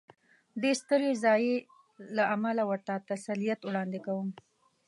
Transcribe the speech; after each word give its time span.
دې 0.61 0.71
سترې 0.81 1.11
ضایعې 1.23 1.55
له 2.15 2.23
امله 2.35 2.63
ورته 2.71 2.93
تسلیت 3.11 3.59
وړاندې 3.63 3.99
کوم. 4.05 4.29